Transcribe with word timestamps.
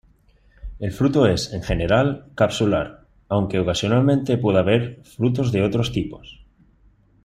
El 0.79 0.91
fruto 0.91 1.27
es, 1.27 1.43
en 1.57 1.61
general, 1.61 2.31
capsular, 2.33 3.05
aunque, 3.29 3.59
ocasionalmente 3.59 4.39
puede 4.39 4.57
haber 4.57 5.03
frutos 5.03 5.51
de 5.51 5.61
otros 5.61 5.91
tipos. 5.91 6.41